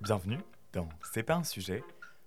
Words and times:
Bienvenue 0.00 0.38
dans 0.72 0.88
C'est 1.12 1.22
pas 1.22 1.34
un 1.34 1.44
sujet, 1.44 1.82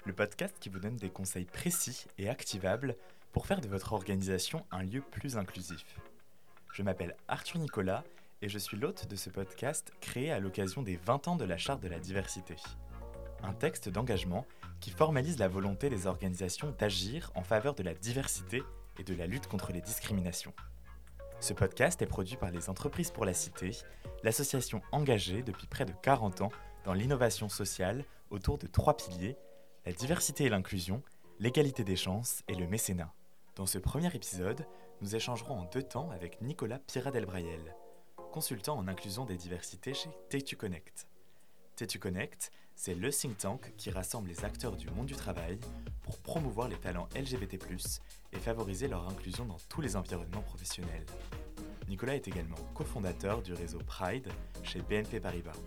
le 0.05 0.13
podcast 0.13 0.55
qui 0.59 0.69
vous 0.69 0.79
donne 0.79 0.97
des 0.97 1.09
conseils 1.09 1.45
précis 1.45 2.05
et 2.17 2.29
activables 2.29 2.95
pour 3.31 3.45
faire 3.45 3.61
de 3.61 3.67
votre 3.67 3.93
organisation 3.93 4.65
un 4.71 4.83
lieu 4.83 5.01
plus 5.01 5.37
inclusif. 5.37 5.85
Je 6.73 6.83
m'appelle 6.83 7.15
Arthur 7.27 7.59
Nicolas 7.59 8.03
et 8.41 8.49
je 8.49 8.57
suis 8.57 8.77
l'hôte 8.77 9.07
de 9.07 9.15
ce 9.15 9.29
podcast 9.29 9.91
créé 10.01 10.31
à 10.31 10.39
l'occasion 10.39 10.81
des 10.81 10.97
20 10.97 11.27
ans 11.27 11.35
de 11.35 11.45
la 11.45 11.57
Charte 11.57 11.81
de 11.81 11.87
la 11.87 11.99
diversité. 11.99 12.55
Un 13.43 13.53
texte 13.53 13.89
d'engagement 13.89 14.45
qui 14.79 14.91
formalise 14.91 15.39
la 15.39 15.47
volonté 15.47 15.89
des 15.89 16.07
organisations 16.07 16.73
d'agir 16.77 17.31
en 17.35 17.43
faveur 17.43 17.75
de 17.75 17.83
la 17.83 17.93
diversité 17.93 18.63
et 18.97 19.03
de 19.03 19.15
la 19.15 19.27
lutte 19.27 19.47
contre 19.47 19.71
les 19.71 19.81
discriminations. 19.81 20.53
Ce 21.39 21.53
podcast 21.53 22.01
est 22.01 22.05
produit 22.05 22.35
par 22.35 22.51
les 22.51 22.69
Entreprises 22.69 23.11
pour 23.11 23.23
la 23.23 23.33
Cité, 23.33 23.71
l'association 24.23 24.81
engagée 24.91 25.41
depuis 25.41 25.67
près 25.67 25.85
de 25.85 25.93
40 26.01 26.41
ans 26.41 26.51
dans 26.85 26.93
l'innovation 26.93 27.49
sociale 27.49 28.05
autour 28.29 28.57
de 28.57 28.67
trois 28.67 28.95
piliers, 28.95 29.37
la 29.85 29.91
diversité 29.91 30.45
et 30.45 30.49
l'inclusion, 30.49 31.01
l'égalité 31.39 31.83
des 31.83 31.95
chances 31.95 32.43
et 32.47 32.55
le 32.55 32.67
mécénat. 32.67 33.13
Dans 33.55 33.65
ce 33.65 33.77
premier 33.77 34.13
épisode, 34.15 34.65
nous 35.01 35.15
échangerons 35.15 35.59
en 35.59 35.65
deux 35.65 35.83
temps 35.83 36.11
avec 36.11 36.41
Nicolas 36.41 36.79
Piradelbrayel, 36.79 37.75
consultant 38.31 38.77
en 38.77 38.87
inclusion 38.87 39.25
des 39.25 39.37
diversités 39.37 39.93
chez 39.93 40.09
T2 40.29 40.55
Connect. 40.55 41.07
T2 41.77 41.99
Connect, 41.99 42.51
c'est 42.75 42.95
le 42.95 43.09
think 43.09 43.37
tank 43.37 43.73
qui 43.77 43.91
rassemble 43.91 44.29
les 44.29 44.45
acteurs 44.45 44.75
du 44.75 44.89
monde 44.89 45.07
du 45.07 45.15
travail 45.15 45.59
pour 46.03 46.17
promouvoir 46.17 46.67
les 46.67 46.77
talents 46.77 47.09
LGBT+, 47.15 47.59
et 48.31 48.39
favoriser 48.39 48.87
leur 48.87 49.07
inclusion 49.09 49.45
dans 49.45 49.57
tous 49.67 49.81
les 49.81 49.95
environnements 49.95 50.41
professionnels. 50.41 51.05
Nicolas 51.87 52.15
est 52.15 52.27
également 52.27 52.57
cofondateur 52.73 53.41
du 53.41 53.53
réseau 53.53 53.79
Pride 53.79 54.29
chez 54.63 54.81
BNP 54.81 55.19
Paribas. 55.19 55.57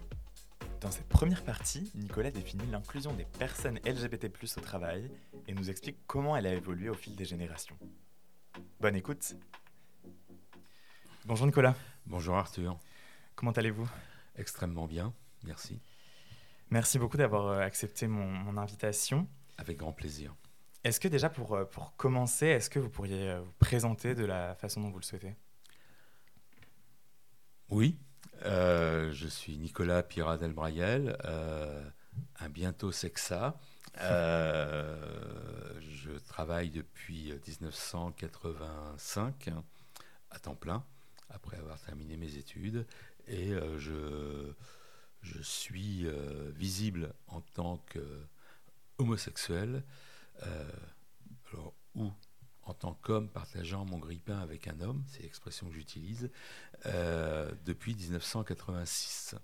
Dans 0.82 0.90
cette 0.90 1.08
première 1.08 1.44
partie, 1.44 1.92
Nicolas 1.94 2.32
définit 2.32 2.66
l'inclusion 2.66 3.12
des 3.12 3.24
personnes 3.24 3.78
LGBT+ 3.86 4.32
au 4.56 4.60
travail 4.60 5.08
et 5.46 5.54
nous 5.54 5.70
explique 5.70 5.96
comment 6.08 6.36
elle 6.36 6.44
a 6.44 6.54
évolué 6.54 6.88
au 6.88 6.94
fil 6.94 7.14
des 7.14 7.24
générations. 7.24 7.76
Bonne 8.80 8.96
écoute. 8.96 9.36
Bonjour 11.24 11.46
Nicolas. 11.46 11.76
Bonjour 12.04 12.34
Arthur. 12.34 12.80
Comment 13.36 13.52
allez-vous? 13.52 13.88
Extrêmement 14.34 14.88
bien, 14.88 15.14
merci. 15.44 15.80
Merci 16.70 16.98
beaucoup 16.98 17.16
d'avoir 17.16 17.46
euh, 17.46 17.60
accepté 17.60 18.08
mon, 18.08 18.26
mon, 18.26 18.56
invitation. 18.56 19.28
Avec 19.58 19.76
grand 19.76 19.92
plaisir. 19.92 20.34
Est-ce 20.82 20.98
que 20.98 21.06
déjà 21.06 21.30
pour, 21.30 21.54
euh, 21.54 21.64
pour 21.64 21.94
commencer, 21.94 22.46
est-ce 22.46 22.68
que 22.68 22.80
vous 22.80 22.90
pourriez 22.90 23.30
euh, 23.30 23.40
vous 23.40 23.52
présenter 23.60 24.16
de 24.16 24.24
la 24.24 24.56
façon 24.56 24.80
dont 24.80 24.90
vous 24.90 24.98
le 24.98 25.04
souhaitez? 25.04 25.36
Oui, 27.68 28.00
euh, 28.44 29.12
je 29.12 29.28
suis 29.28 29.56
Nicolas 29.56 30.02
Pirat 30.02 30.36
Delbrayel, 30.38 31.16
euh, 31.24 31.88
un 32.40 32.48
bientôt 32.48 32.90
sexa. 32.92 33.58
Euh, 34.00 35.80
je 35.80 36.12
travaille 36.12 36.70
depuis 36.70 37.32
1985 37.46 39.50
à 40.30 40.38
temps 40.38 40.54
plein, 40.54 40.82
après 41.28 41.58
avoir 41.58 41.78
terminé 41.80 42.16
mes 42.16 42.36
études, 42.36 42.86
et 43.28 43.52
je, 43.78 44.52
je 45.20 45.42
suis 45.42 46.06
visible 46.56 47.12
en 47.28 47.40
tant 47.40 47.80
qu'homosexuel. 48.98 49.84
alors, 51.52 51.74
ou 51.94 52.10
en 52.64 52.74
tant 52.74 52.94
qu'homme 52.94 53.28
partageant 53.28 53.84
mon 53.84 53.98
grille-pain 53.98 54.38
avec 54.38 54.68
un 54.68 54.80
homme, 54.80 55.02
c'est 55.08 55.22
l'expression 55.22 55.68
que 55.68 55.74
j'utilise, 55.74 56.30
euh, 56.86 57.52
depuis 57.64 57.94
1986. 57.94 59.34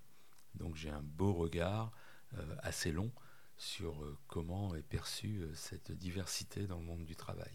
Donc 0.55 0.75
j'ai 0.75 0.89
un 0.89 1.01
beau 1.01 1.33
regard 1.33 1.91
euh, 2.37 2.55
assez 2.59 2.91
long 2.91 3.11
sur 3.57 4.01
euh, 4.03 4.17
comment 4.27 4.73
est 4.75 4.83
perçue 4.83 5.47
cette 5.53 5.91
diversité 5.91 6.65
dans 6.65 6.79
le 6.79 6.85
monde 6.85 7.03
du 7.03 7.15
travail. 7.15 7.51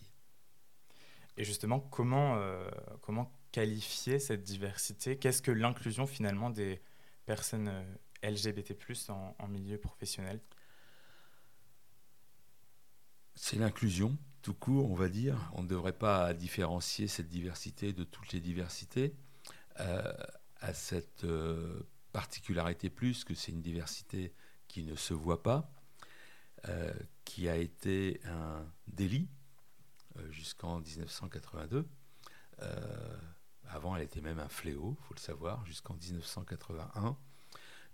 Et 1.36 1.44
justement, 1.44 1.80
comment, 1.80 2.38
comment 3.00 3.32
qualifier 3.50 4.20
cette 4.20 4.44
diversité? 4.44 5.18
Qu'est-ce 5.18 5.42
que 5.42 5.50
l'inclusion 5.50 6.06
finalement 6.06 6.48
des 6.48 6.80
personnes 7.26 7.72
LGBT 8.22 8.74
en, 9.08 9.34
en 9.36 9.48
milieu 9.48 9.76
professionnel? 9.76 10.40
C'est 13.34 13.56
l'inclusion, 13.56 14.16
tout 14.44 14.54
court, 14.54 14.90
on 14.90 14.94
va 14.94 15.08
dire. 15.08 15.50
On 15.54 15.62
ne 15.62 15.68
devrait 15.68 15.96
pas 15.96 16.34
différencier 16.34 17.08
cette 17.08 17.28
diversité 17.28 17.94
de 17.94 18.04
toutes 18.04 18.32
les 18.32 18.40
diversités. 18.40 19.14
Euh, 19.80 20.12
à 20.60 20.72
cette 20.72 21.24
euh, 21.24 21.80
particularité 22.12 22.90
plus 22.90 23.24
que 23.24 23.34
c'est 23.34 23.52
une 23.52 23.62
diversité 23.62 24.32
qui 24.68 24.82
ne 24.82 24.94
se 24.94 25.14
voit 25.14 25.42
pas, 25.42 25.72
euh, 26.68 26.92
qui 27.24 27.48
a 27.48 27.56
été 27.56 28.20
un 28.26 28.64
délit 28.86 29.28
jusqu'en 30.30 30.80
1982. 30.80 31.88
Euh, 32.62 33.16
avant, 33.68 33.96
elle 33.96 34.02
était 34.02 34.20
même 34.20 34.38
un 34.38 34.48
fléau, 34.48 34.96
il 35.00 35.04
faut 35.06 35.14
le 35.14 35.20
savoir, 35.20 35.64
jusqu'en 35.66 35.94
1981. 35.94 37.16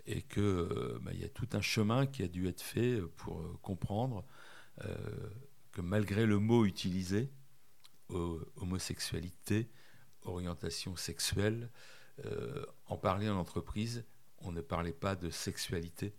Et 0.06 0.25
euh, 0.37 0.99
bah, 1.00 1.12
y 1.12 1.25
a 1.25 1.28
tout 1.28 1.49
un 1.53 1.61
chemin 1.61 2.06
qui 2.06 2.22
a 2.25 2.28
dû 2.28 2.49
être 2.49 2.61
fait 2.61 3.00
pour 3.17 3.61
comprendre 3.62 4.25
que 5.80 5.86
malgré 5.86 6.26
le 6.26 6.38
mot 6.38 6.66
utilisé, 6.66 7.30
homosexualité, 8.10 9.70
orientation 10.22 10.94
sexuelle, 10.94 11.70
euh, 12.26 12.66
en 12.84 12.98
parler 12.98 13.30
en 13.30 13.36
entreprise, 13.36 14.04
on 14.38 14.52
ne 14.52 14.60
parlait 14.60 14.92
pas 14.92 15.16
de 15.16 15.30
sexualité. 15.30 16.14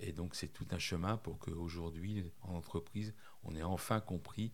Et 0.00 0.12
donc 0.12 0.34
c'est 0.34 0.48
tout 0.48 0.66
un 0.72 0.78
chemin 0.78 1.18
pour 1.18 1.38
qu'aujourd'hui, 1.38 2.32
en 2.42 2.54
entreprise, 2.54 3.14
on 3.44 3.54
ait 3.54 3.62
enfin 3.62 4.00
compris 4.00 4.52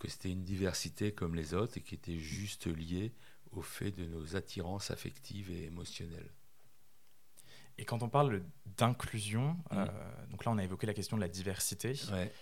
que 0.00 0.08
c'était 0.08 0.30
une 0.32 0.42
diversité 0.42 1.12
comme 1.12 1.36
les 1.36 1.54
autres 1.54 1.78
et 1.78 1.80
qui 1.80 1.94
était 1.94 2.18
juste 2.18 2.66
liée 2.66 3.14
au 3.52 3.62
fait 3.62 3.92
de 3.92 4.04
nos 4.04 4.34
attirances 4.34 4.90
affectives 4.90 5.50
et 5.50 5.64
émotionnelles. 5.64 6.32
Et 7.78 7.84
quand 7.84 8.02
on 8.02 8.08
parle 8.08 8.42
d'inclusion, 8.64 9.52
mmh. 9.70 9.72
euh, 9.72 10.26
donc 10.30 10.44
là 10.44 10.50
on 10.50 10.58
a 10.58 10.64
évoqué 10.64 10.86
la 10.86 10.94
question 10.94 11.16
de 11.16 11.22
la 11.22 11.28
diversité. 11.28 11.94
Ouais. 12.10 12.32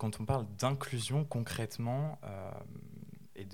Quand 0.00 0.18
on 0.18 0.24
parle 0.24 0.46
d'inclusion 0.56 1.26
concrètement 1.26 2.18
euh, 2.24 2.50
et 3.36 3.46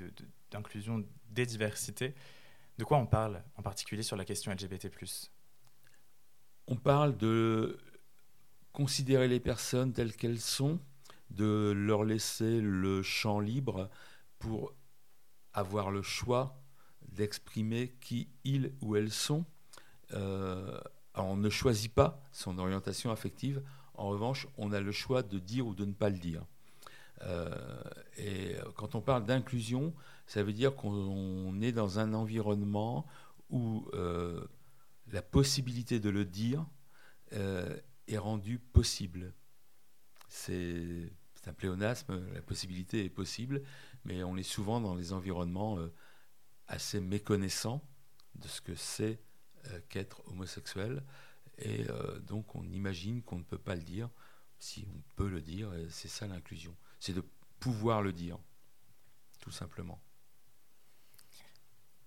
d'inclusion 0.52 0.98
de, 0.98 1.02
de, 1.02 1.08
des 1.30 1.44
diversités, 1.44 2.14
de 2.78 2.84
quoi 2.84 2.98
on 2.98 3.06
parle 3.06 3.42
en 3.56 3.62
particulier 3.62 4.04
sur 4.04 4.16
la 4.16 4.24
question 4.24 4.52
LGBT 4.52 4.88
On 6.68 6.76
parle 6.76 7.16
de 7.16 7.76
considérer 8.72 9.26
les 9.26 9.40
personnes 9.40 9.92
telles 9.92 10.14
qu'elles 10.14 10.38
sont, 10.38 10.78
de 11.30 11.72
leur 11.74 12.04
laisser 12.04 12.60
le 12.60 13.02
champ 13.02 13.40
libre 13.40 13.90
pour 14.38 14.72
avoir 15.52 15.90
le 15.90 16.02
choix 16.02 16.62
d'exprimer 17.08 17.96
qui 18.00 18.28
ils 18.44 18.72
ou 18.82 18.94
elles 18.94 19.10
sont. 19.10 19.44
Euh, 20.12 20.78
on 21.14 21.36
ne 21.36 21.50
choisit 21.50 21.92
pas 21.92 22.22
son 22.30 22.56
orientation 22.60 23.10
affective, 23.10 23.64
en 23.96 24.08
revanche, 24.08 24.46
on 24.56 24.72
a 24.72 24.80
le 24.80 24.92
choix 24.92 25.22
de 25.22 25.38
dire 25.38 25.66
ou 25.66 25.74
de 25.74 25.84
ne 25.84 25.92
pas 25.92 26.10
le 26.10 26.18
dire. 26.18 26.44
Euh, 27.22 27.82
et 28.18 28.56
quand 28.74 28.94
on 28.94 29.00
parle 29.00 29.24
d'inclusion, 29.24 29.94
ça 30.26 30.42
veut 30.42 30.52
dire 30.52 30.74
qu'on 30.74 31.60
est 31.60 31.72
dans 31.72 31.98
un 31.98 32.12
environnement 32.14 33.06
où 33.48 33.88
euh, 33.94 34.46
la 35.08 35.22
possibilité 35.22 36.00
de 36.00 36.10
le 36.10 36.24
dire 36.24 36.66
euh, 37.32 37.76
est 38.08 38.18
rendue 38.18 38.58
possible. 38.58 39.32
C'est 40.28 41.10
un 41.46 41.52
pléonasme, 41.52 42.20
la 42.34 42.42
possibilité 42.42 43.04
est 43.04 43.10
possible, 43.10 43.62
mais 44.04 44.24
on 44.24 44.36
est 44.36 44.42
souvent 44.42 44.80
dans 44.80 44.96
des 44.96 45.12
environnements 45.12 45.78
assez 46.66 47.00
méconnaissants 47.00 47.82
de 48.34 48.48
ce 48.48 48.60
que 48.60 48.74
c'est 48.74 49.20
qu'être 49.88 50.22
homosexuel. 50.28 51.04
Et 51.58 51.88
euh, 51.88 52.18
donc 52.20 52.54
on 52.54 52.64
imagine 52.64 53.22
qu'on 53.22 53.38
ne 53.38 53.44
peut 53.44 53.58
pas 53.58 53.74
le 53.74 53.82
dire, 53.82 54.10
si 54.58 54.86
on 54.94 55.02
peut 55.16 55.28
le 55.28 55.40
dire, 55.40 55.70
c'est 55.90 56.08
ça 56.08 56.26
l'inclusion. 56.26 56.74
C'est 57.00 57.12
de 57.12 57.24
pouvoir 57.60 58.02
le 58.02 58.12
dire, 58.12 58.38
tout 59.40 59.50
simplement. 59.50 60.00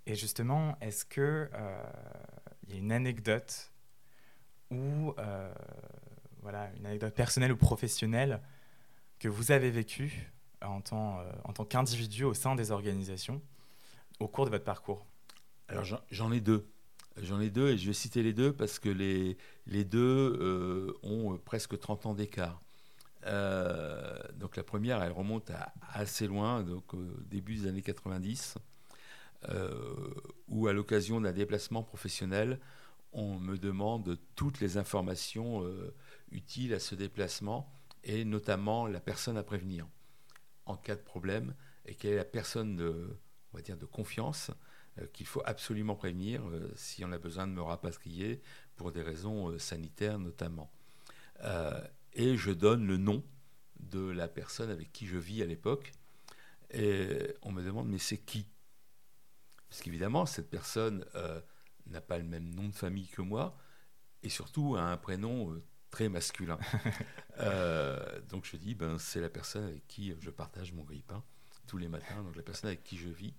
Et 0.05 0.15
justement, 0.15 0.75
est-ce 0.81 1.05
que 1.05 1.49
euh, 1.53 1.83
il 2.63 2.73
y 2.73 2.75
a 2.75 2.79
une 2.79 2.91
anecdote 2.91 3.71
ou 4.71 5.13
euh, 5.19 5.53
voilà 6.41 6.71
une 6.77 6.85
anecdote 6.87 7.13
personnelle 7.13 7.51
ou 7.51 7.57
professionnelle 7.57 8.41
que 9.19 9.27
vous 9.27 9.51
avez 9.51 9.69
vécue 9.69 10.31
en 10.63 10.81
tant, 10.81 11.19
euh, 11.19 11.31
en 11.43 11.53
tant 11.53 11.63
qu'individu 11.63 12.23
au 12.23 12.33
sein 12.33 12.55
des 12.55 12.71
organisations 12.71 13.41
au 14.19 14.27
cours 14.27 14.45
de 14.45 14.49
votre 14.49 14.63
parcours? 14.63 15.05
Alors 15.67 15.85
j'en 16.09 16.31
ai 16.31 16.41
deux. 16.41 16.67
J'en 17.21 17.39
ai 17.39 17.49
deux 17.49 17.69
et 17.69 17.77
je 17.77 17.87
vais 17.87 17.93
citer 17.93 18.23
les 18.23 18.33
deux 18.33 18.53
parce 18.53 18.79
que 18.79 18.89
les, 18.89 19.37
les 19.67 19.83
deux 19.83 20.37
euh, 20.39 20.93
ont 21.03 21.37
presque 21.37 21.77
30 21.77 22.05
ans 22.05 22.13
d'écart. 22.13 22.59
Euh, 23.25 24.17
donc 24.35 24.55
la 24.55 24.63
première, 24.63 25.03
elle 25.03 25.11
remonte 25.11 25.49
à 25.51 25.73
assez 25.93 26.27
loin, 26.27 26.63
donc 26.63 26.93
au 26.93 27.03
début 27.29 27.55
des 27.55 27.67
années 27.67 27.81
90, 27.81 28.57
euh, 29.49 30.13
où 30.47 30.67
à 30.67 30.73
l'occasion 30.73 31.19
d'un 31.19 31.33
déplacement 31.33 31.83
professionnel, 31.83 32.59
on 33.11 33.39
me 33.39 33.57
demande 33.57 34.17
toutes 34.35 34.59
les 34.59 34.77
informations 34.77 35.63
euh, 35.63 35.93
utiles 36.31 36.73
à 36.73 36.79
ce 36.79 36.95
déplacement 36.95 37.71
et 38.03 38.23
notamment 38.23 38.87
la 38.87 38.99
personne 38.99 39.37
à 39.37 39.43
prévenir 39.43 39.87
en 40.65 40.77
cas 40.77 40.95
de 40.95 41.01
problème 41.01 41.55
et 41.85 41.95
quelle 41.95 42.13
est 42.13 42.17
la 42.17 42.25
personne 42.25 42.75
de, 42.75 43.17
on 43.51 43.57
va 43.57 43.63
dire, 43.63 43.77
de 43.77 43.85
confiance 43.85 44.51
euh, 44.51 44.53
qu'il 45.07 45.25
faut 45.25 45.41
absolument 45.45 45.95
prévenir 45.95 46.47
euh, 46.47 46.71
si 46.75 47.03
on 47.05 47.11
a 47.11 47.17
besoin 47.17 47.47
de 47.47 47.53
me 47.53 47.61
rapatrier 47.61 48.41
pour 48.75 48.91
des 48.91 49.01
raisons 49.01 49.57
sanitaires 49.59 50.19
notamment. 50.19 50.71
et 52.13 52.37
je 52.37 52.51
donne 52.51 52.85
le 52.85 52.97
nom 52.97 53.23
de 53.79 53.99
la 53.99 54.27
personne 54.27 54.69
avec 54.69 54.91
qui 54.91 55.07
je 55.07 55.17
vis 55.17 55.41
à 55.41 55.45
l'époque 55.45 55.91
et 56.71 57.35
on 57.41 57.51
me 57.51 57.63
demande 57.63 57.89
mais 57.89 57.97
c'est 57.97 58.17
qui? 58.17 58.47
Parce 59.69 59.81
qu'évidemment 59.81 60.25
cette 60.25 60.49
personne 60.49 61.05
n'a 61.87 62.01
pas 62.01 62.17
le 62.17 62.23
même 62.23 62.53
nom 62.53 62.69
de 62.69 62.75
famille 62.75 63.07
que 63.07 63.21
moi 63.21 63.57
et 64.23 64.29
surtout 64.29 64.75
a 64.75 64.81
un 64.81 64.97
prénom 64.97 65.51
euh, 65.51 65.63
très 65.89 66.09
masculin. 66.09 66.59
Euh, 67.41 68.19
donc 68.27 68.43
je 68.43 68.57
dis, 68.57 68.75
ben, 68.75 68.97
c'est 68.99 69.21
la 69.21 69.29
personne 69.29 69.63
avec 69.63 69.87
qui 69.87 70.13
je 70.19 70.29
partage 70.29 70.73
mon 70.73 70.83
grille-pain 70.83 71.23
tous 71.67 71.77
les 71.77 71.87
matins, 71.87 72.21
donc 72.21 72.35
la 72.35 72.43
personne 72.43 72.67
avec 72.67 72.83
qui 72.83 72.97
je 72.97 73.07
vis. 73.07 73.33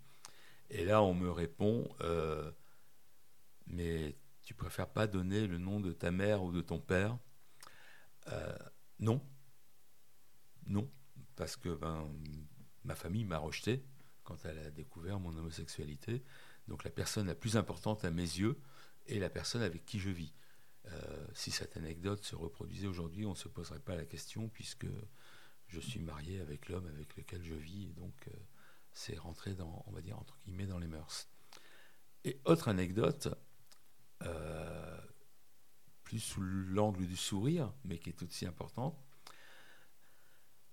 Et 0.71 0.85
là, 0.85 1.03
on 1.03 1.15
me 1.15 1.31
répond, 1.31 1.89
euh, 2.01 2.51
mais 3.67 4.17
tu 4.43 4.55
préfères 4.55 4.89
pas 4.89 5.07
donner 5.07 5.47
le 5.47 5.59
nom 5.59 5.81
de 5.81 5.93
ta 5.93 6.11
mère 6.11 6.43
ou 6.43 6.53
de 6.53 6.61
ton 6.61 6.81
père 6.81 7.19
Non. 8.99 9.23
Non. 10.67 10.91
Parce 11.37 11.57
que 11.57 11.75
ben, 11.75 12.09
ma 12.85 12.95
famille 12.95 13.25
m'a 13.25 13.39
rejeté 13.39 13.85
quand 14.25 14.45
elle 14.45 14.59
a 14.59 14.71
découvert 14.71 15.19
mon 15.19 15.37
homosexualité. 15.37 16.23
Donc 16.69 16.85
la 16.85 16.91
personne 16.91 17.27
la 17.27 17.35
plus 17.35 17.57
importante 17.57 18.05
à 18.05 18.11
mes 18.11 18.23
yeux 18.23 18.61
est 19.07 19.19
la 19.19 19.31
personne 19.31 19.63
avec 19.63 19.85
qui 19.85 19.99
je 19.99 20.11
vis. 20.11 20.33
Euh, 20.87 21.27
si 21.35 21.51
cette 21.51 21.77
anecdote 21.77 22.25
se 22.25 22.37
reproduisait 22.37 22.87
aujourd'hui, 22.87 23.27
on 23.27 23.31
ne 23.31 23.37
se 23.37 23.49
poserait 23.49 23.81
pas 23.81 23.97
la 23.97 24.05
question 24.05 24.49
puisque 24.49 24.87
je 25.67 25.81
suis 25.81 26.01
marié 26.01 26.41
avec 26.41 26.69
l'homme 26.69 26.87
avec 26.87 27.17
lequel 27.17 27.43
je 27.43 27.55
vis 27.55 27.89
et 27.89 27.93
donc 27.93 28.15
euh, 28.29 28.37
c'est 28.93 29.19
rentré 29.19 29.55
dans, 29.55 29.85
on 29.87 29.93
va 29.93 30.01
dire 30.01 30.19
entre 30.19 30.37
guillemets, 30.45 30.67
dans 30.67 30.79
les 30.79 30.89
mœurs. 30.89 31.29
Et 32.25 32.41
autre 32.45 32.69
anecdote, 32.69 33.29
euh, 34.23 35.01
plus 36.05 36.21
sous 36.21 36.43
l'angle 36.43 37.07
du 37.07 37.17
sourire, 37.17 37.73
mais 37.85 37.99
qui 37.99 38.11
est 38.11 38.23
aussi 38.23 38.47
importante. 38.47 38.99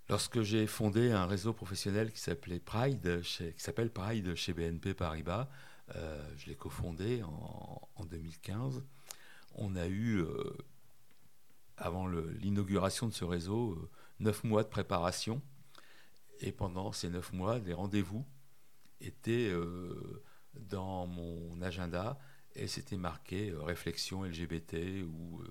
Lorsque 0.10 0.42
j'ai 0.42 0.68
fondé 0.68 1.12
un 1.12 1.26
réseau 1.26 1.54
professionnel 1.54 2.12
qui 2.12 2.20
s'appelait 2.20 2.60
Pride, 2.60 3.22
qui 3.22 3.54
s'appelle 3.58 3.92
Pride 3.92 4.36
chez 4.36 4.54
BNP 4.54 4.94
Paribas, 4.94 5.50
euh, 5.96 6.34
je 6.38 6.48
l'ai 6.48 6.56
cofondé 6.56 7.24
en, 7.24 7.90
en, 7.96 8.06
2015. 8.06 8.84
On 9.56 9.76
a 9.76 9.88
eu, 9.88 10.22
euh, 10.22 10.58
avant 11.78 12.08
l'inauguration 12.08 13.08
de 13.08 13.14
ce 13.14 13.26
réseau, 13.26 13.90
neuf 14.20 14.44
mois 14.44 14.64
de 14.64 14.70
préparation. 14.70 15.42
Et 16.40 16.52
pendant 16.52 16.92
ces 16.92 17.10
neuf 17.10 17.34
mois, 17.34 17.60
les 17.60 17.74
rendez-vous 17.74 18.26
étaient 19.02 19.52
dans 20.54 21.08
mon 21.08 21.62
agenda 21.62 22.20
et 22.56 22.68
c'était 22.68 22.98
marqué 22.98 23.54
réflexion 23.54 24.24
LGBT 24.24 25.04
ou 25.08 25.44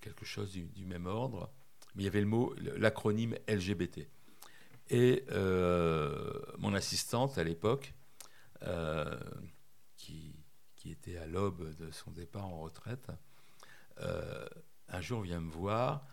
quelque 0.00 0.24
chose 0.24 0.52
du, 0.52 0.84
même 0.86 1.06
ordre. 1.06 1.52
Mais 1.94 2.02
il 2.02 2.04
y 2.06 2.08
avait 2.08 2.20
le 2.20 2.26
mot, 2.26 2.54
l'acronyme 2.76 3.34
LGBT. 3.48 4.08
Et 4.90 5.24
mon 6.58 6.74
assistante 6.74 7.38
à 7.38 7.44
l'époque 7.44 7.94
euh, 8.62 9.18
qui, 9.96 10.32
était 10.88 11.16
à 11.16 11.26
l'aube 11.26 11.74
de 11.74 11.90
son 11.90 12.12
départ 12.12 12.46
en 12.46 12.60
retraite, 12.60 13.10
euh, 13.98 14.46
un 14.86 15.00
jour 15.00 15.22
vient 15.22 15.40
me 15.40 15.50
voir 15.50 16.06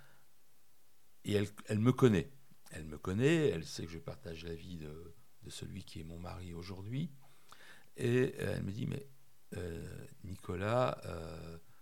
et 1.26 1.34
elle, 1.68 1.78
me 1.78 1.92
connaît. 1.92 2.32
Elle 2.74 2.86
me 2.86 2.98
connaît, 2.98 3.50
elle 3.50 3.66
sait 3.66 3.86
que 3.86 3.92
je 3.92 4.00
partage 4.00 4.44
la 4.46 4.54
vie 4.54 4.78
de, 4.78 5.16
celui 5.48 5.84
qui 5.84 6.02
est 6.02 6.04
mon 6.04 6.20
mari 6.20 6.54
aujourd'hui. 6.54 7.10
Et 7.98 8.36
elle 8.38 8.64
me 8.64 8.72
dit, 8.72 8.88
mais 8.88 9.08
euh, 9.56 10.08
Nicolas, 10.24 11.00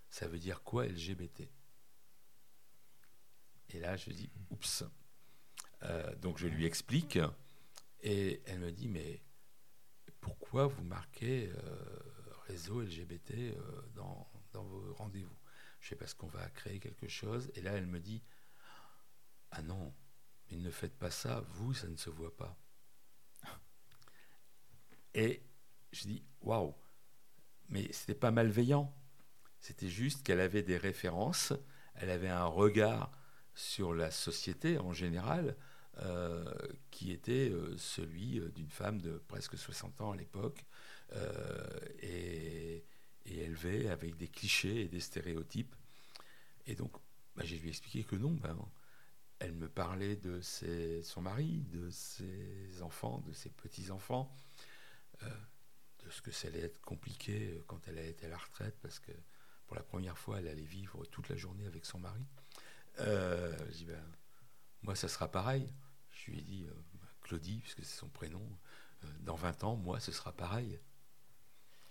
ça 0.09 0.27
veut 0.27 0.39
dire 0.39 0.63
quoi 0.63 0.85
LGBT 0.85 1.47
Et 3.69 3.79
là, 3.79 3.95
je 3.95 4.09
dis, 4.09 4.29
oups. 4.49 4.83
donc 6.21 6.37
je 6.37 6.47
lui 6.47 6.65
explique, 6.65 7.19
et 8.01 8.41
elle 8.45 8.59
me 8.59 8.71
dit, 8.71 8.87
mais 8.87 9.21
pourquoi 10.21 10.67
vous 10.67 10.83
marquez 10.83 11.49
euh, 11.49 11.75
réseau 12.47 12.81
LGBT 12.81 13.31
euh, 13.31 13.81
dans, 13.95 14.27
vos 14.53 14.93
rendez-vous? 14.93 15.35
Je 15.79 15.89
sais 15.89 15.95
parce 15.95 16.13
qu'on 16.13 16.27
va 16.27 16.47
créer 16.49 16.79
quelque 16.79 17.07
chose. 17.07 17.51
Et 17.55 17.61
là, 17.61 17.73
elle 17.73 17.87
me 17.87 17.99
dit 17.99 18.21
Ah 19.49 19.63
non, 19.63 19.93
mais 20.51 20.57
ne 20.57 20.71
faites 20.71 20.97
pas 20.97 21.11
ça, 21.11 21.43
vous, 21.49 21.73
ça 21.73 21.87
ne 21.87 21.95
se 21.95 22.09
voit 22.09 22.35
pas. 22.35 22.57
Et 25.13 25.43
je 25.91 26.03
dis 26.03 26.23
Waouh 26.41 26.73
Mais 27.69 27.91
c'était 27.91 28.15
pas 28.15 28.31
malveillant. 28.31 28.93
C'était 29.59 29.89
juste 29.89 30.23
qu'elle 30.23 30.39
avait 30.39 30.63
des 30.63 30.77
références, 30.77 31.53
elle 31.95 32.09
avait 32.09 32.29
un 32.29 32.45
regard 32.45 33.11
sur 33.53 33.93
la 33.93 34.09
société 34.09 34.79
en 34.79 34.91
général, 34.91 35.55
euh, 35.99 36.51
qui 36.89 37.11
était 37.11 37.49
euh, 37.49 37.77
celui 37.77 38.39
euh, 38.39 38.49
d'une 38.49 38.69
femme 38.69 39.01
de 39.01 39.17
presque 39.27 39.57
60 39.57 40.01
ans 40.01 40.11
à 40.11 40.15
l'époque, 40.15 40.65
et, 42.01 42.85
élevée 43.25 43.89
avec 43.89 44.15
des 44.15 44.29
clichés 44.29 44.83
et 44.83 44.87
des 44.87 45.01
stéréotypes. 45.01 45.75
Et 46.65 46.75
donc, 46.75 46.93
bah, 47.35 47.43
j'ai 47.45 47.57
lui 47.57 47.67
expliqué 47.69 48.03
que 48.03 48.15
non, 48.15 48.31
ben, 48.31 48.57
elle 49.41 49.53
me 49.53 49.67
parlait 49.67 50.15
de 50.15 50.39
ses, 50.41 51.01
son 51.03 51.21
mari, 51.21 51.65
de 51.71 51.89
ses 51.89 52.81
enfants, 52.81 53.19
de 53.27 53.33
ses 53.33 53.49
petits-enfants, 53.49 54.33
de 55.21 56.09
ce 56.09 56.21
que 56.21 56.31
ça 56.31 56.47
allait 56.47 56.61
être 56.61 56.79
compliqué 56.81 57.61
quand 57.67 57.87
elle 57.87 57.97
a 57.97 58.05
été 58.05 58.27
à 58.27 58.29
la 58.29 58.37
retraite, 58.37 58.75
parce 58.81 58.99
que 58.99 59.11
pour 59.65 59.75
la 59.75 59.83
première 59.83 60.17
fois, 60.17 60.39
elle 60.39 60.47
allait 60.47 60.61
vivre 60.61 61.05
toute 61.05 61.29
la 61.29 61.35
journée 61.35 61.65
avec 61.65 61.85
son 61.85 61.99
mari. 61.99 62.25
Euh, 62.99 63.55
je 63.71 63.77
dis, 63.77 63.85
ben, 63.85 64.03
moi, 64.83 64.95
ça 64.95 65.07
sera 65.07 65.29
pareil. 65.31 65.71
Je 66.09 66.31
lui 66.31 66.39
ai 66.39 66.41
dit, 66.43 66.65
euh, 66.67 66.73
Claudie, 67.21 67.59
puisque 67.61 67.83
c'est 67.83 67.97
son 67.97 68.09
prénom, 68.09 68.45
euh, 69.03 69.07
dans 69.21 69.35
20 69.35 69.63
ans, 69.63 69.75
moi, 69.75 69.99
ce 69.99 70.11
sera 70.11 70.31
pareil. 70.33 70.79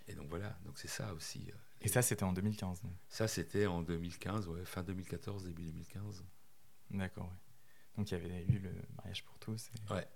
Et 0.07 0.13
donc 0.15 0.27
voilà, 0.29 0.57
donc 0.65 0.77
c'est 0.77 0.87
ça 0.87 1.13
aussi. 1.13 1.49
Euh, 1.49 1.57
Et 1.81 1.87
ça, 1.87 2.01
c'était 2.01 2.23
en 2.23 2.33
2015 2.33 2.81
Ça, 3.07 3.27
c'était 3.27 3.65
en 3.65 3.81
2015, 3.81 4.47
ouais, 4.47 4.65
fin 4.65 4.83
2014, 4.83 5.43
début 5.43 5.63
2015. 5.63 6.23
D'accord, 6.91 7.25
ouais. 7.25 7.37
Donc 7.97 8.11
il 8.11 8.13
y 8.13 8.17
avait 8.17 8.45
eu 8.45 8.59
le 8.59 8.71
mariage 8.97 9.23
pour 9.25 9.37
tous. 9.39 9.69
Ouais. 9.89 10.07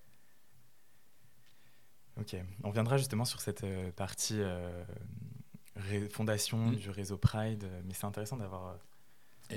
Ok, 2.17 2.35
on 2.63 2.69
reviendra 2.69 2.97
justement 2.97 3.25
sur 3.25 3.41
cette 3.41 3.65
partie 3.95 4.41
fondation 6.09 6.67
mm. 6.67 6.75
du 6.75 6.89
réseau 6.89 7.17
Pride, 7.17 7.69
mais 7.85 7.93
c'est 7.93 8.05
intéressant 8.05 8.37
d'avoir 8.37 8.79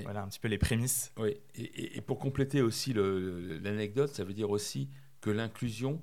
voilà 0.03 0.21
un 0.21 0.27
petit 0.27 0.39
peu 0.39 0.47
les 0.47 0.57
prémices. 0.57 1.11
Oui, 1.17 1.37
et, 1.55 2.01
pour 2.01 2.19
compléter 2.19 2.61
aussi 2.61 2.93
l'anecdote, 2.93 4.13
ça 4.13 4.23
veut 4.23 4.33
dire 4.33 4.49
aussi 4.49 4.89
que 5.21 5.29
l'inclusion, 5.29 6.01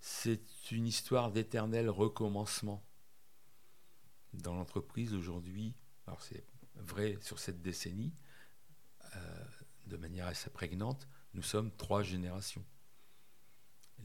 c'est 0.00 0.40
une 0.70 0.86
histoire 0.86 1.30
d'éternel 1.30 1.90
recommencement. 1.90 2.84
Dans 4.34 4.54
l'entreprise 4.54 5.14
aujourd'hui, 5.14 5.74
alors 6.06 6.22
c'est 6.22 6.44
vrai 6.76 7.18
sur 7.20 7.38
cette 7.38 7.62
décennie, 7.62 8.12
euh, 9.16 9.44
de 9.88 9.96
manière 9.96 10.26
assez 10.26 10.50
prégnante, 10.50 11.08
nous 11.34 11.42
sommes 11.42 11.70
trois 11.72 12.02
générations. 12.02 12.64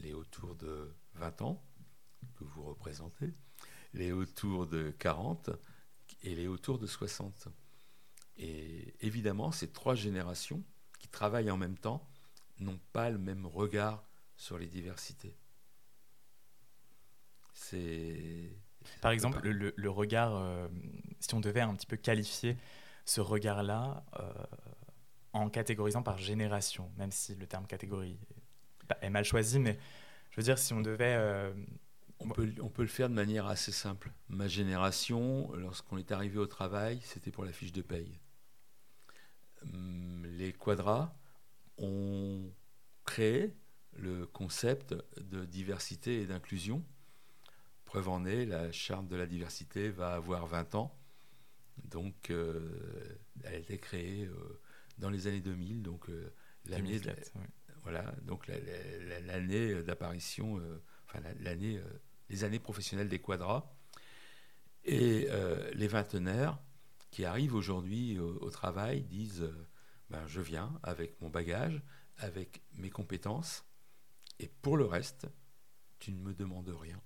Les 0.00 0.12
autour 0.12 0.56
de 0.56 0.94
20 1.14 1.42
ans, 1.42 1.64
que 2.36 2.44
vous 2.44 2.64
représentez, 2.64 3.32
les 3.92 4.12
autour 4.12 4.66
de 4.66 4.90
40 4.98 5.50
et 6.22 6.34
les 6.34 6.48
autour 6.48 6.78
de 6.78 6.86
60. 6.86 7.48
Et 8.36 8.94
évidemment, 9.00 9.52
ces 9.52 9.70
trois 9.70 9.94
générations 9.94 10.64
qui 10.98 11.08
travaillent 11.08 11.50
en 11.50 11.56
même 11.56 11.78
temps 11.78 12.08
n'ont 12.58 12.80
pas 12.92 13.10
le 13.10 13.18
même 13.18 13.46
regard 13.46 14.04
sur 14.36 14.58
les 14.58 14.66
diversités. 14.66 15.36
C'est. 17.52 18.50
Par 19.00 19.12
exemple, 19.12 19.40
le, 19.48 19.90
regard, 19.90 20.34
euh, 20.34 20.68
si 21.20 21.34
on 21.34 21.40
devait 21.40 21.60
un 21.60 21.74
petit 21.74 21.86
peu 21.86 21.96
qualifier 21.96 22.58
ce 23.06 23.20
regard-là 23.20 24.04
euh, 24.18 24.32
en 25.34 25.50
catégorisant 25.50 26.02
par 26.02 26.16
génération, 26.16 26.90
même 26.96 27.10
si 27.10 27.34
le 27.34 27.46
terme 27.46 27.66
catégorie 27.66 28.18
est 29.02 29.10
mal 29.10 29.24
choisi, 29.24 29.58
mais 29.58 29.78
je 30.30 30.36
veux 30.36 30.44
dire, 30.44 30.58
si 30.58 30.72
on 30.72 30.80
devait. 30.80 31.16
Euh, 31.18 31.52
on 32.20 32.28
peut, 32.28 32.54
on 32.62 32.68
peut 32.68 32.82
le 32.82 32.88
faire 32.88 33.10
de 33.10 33.14
manière 33.14 33.46
assez 33.46 33.72
simple. 33.72 34.12
Ma 34.28 34.46
génération, 34.46 35.52
lorsqu'on 35.54 35.98
est 35.98 36.12
arrivé 36.12 36.38
au 36.38 36.46
travail, 36.46 37.00
c'était 37.02 37.32
pour 37.32 37.44
la 37.44 37.52
fiche 37.52 37.72
de 37.72 37.82
paye. 37.82 38.20
Hum, 39.62 40.24
les 40.24 40.52
quadras 40.52 41.12
ont 41.78 42.50
créé 43.04 43.56
le 43.96 44.26
concept 44.26 44.94
de 45.20 45.44
diversité 45.44 46.22
et 46.22 46.26
d'inclusion. 46.26 46.84
Preuve 47.84 48.08
en 48.08 48.24
est, 48.24 48.46
la 48.46 48.70
charte 48.70 49.08
de 49.08 49.16
la 49.16 49.26
diversité 49.26 49.90
va 49.90 50.14
avoir 50.14 50.46
20 50.46 50.76
ans. 50.76 50.96
Donc, 51.82 52.30
elle 52.30 53.18
a 53.44 53.54
été 53.54 53.78
créée 53.78 54.28
dans 54.98 55.10
les 55.10 55.26
années 55.26 55.40
2000, 55.40 55.82
donc 55.82 56.08
l'année 56.66 57.00
voilà, 57.82 58.14
donc 58.22 58.46
l'année 58.46 59.82
d'apparition, 59.82 60.60
enfin 61.06 61.20
l'année, 61.40 61.80
les 62.30 62.44
années 62.44 62.58
professionnelles 62.58 63.08
des 63.08 63.20
quadras. 63.20 63.70
Et 64.84 65.28
les 65.74 65.88
vingtenaires 65.88 66.58
qui 67.10 67.24
arrivent 67.24 67.54
aujourd'hui 67.54 68.18
au, 68.18 68.50
travail 68.50 69.02
disent 69.02 69.50
ben, 70.10 70.26
je 70.26 70.40
viens 70.40 70.78
avec 70.82 71.20
mon 71.20 71.28
bagage, 71.28 71.82
avec 72.18 72.62
mes 72.74 72.90
compétences, 72.90 73.64
et 74.38 74.48
pour 74.48 74.76
le 74.76 74.84
reste, 74.84 75.26
tu 75.98 76.12
ne 76.12 76.18
me 76.18 76.34
demandes 76.34 76.68
rien. 76.68 77.00